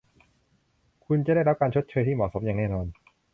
[1.05, 2.85] คุณจะได้รับการชดเชยที่เหมาะสมอย่างแน่นอน